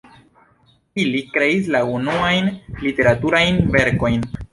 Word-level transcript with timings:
Ili 1.01 1.19
kreis 1.35 1.69
la 1.75 1.81
unuajn 1.97 2.49
literaturajn 2.87 3.61
verkojn. 3.77 4.27